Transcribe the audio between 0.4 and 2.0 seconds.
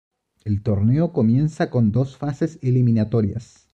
El torneo comienza con